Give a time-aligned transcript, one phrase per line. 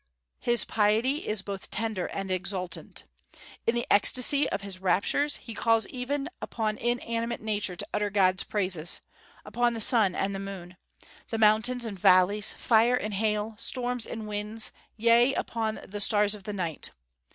[0.39, 3.03] His piety is both tender and exultant.
[3.67, 8.43] In the ecstasy of his raptures he calls even upon inanimate nature to utter God's
[8.43, 9.01] praises,
[9.45, 10.75] upon the sun and moon,
[11.29, 16.47] the mountains and valleys, fire and hail, storms and winds, yea, upon the stars of
[16.47, 16.89] night.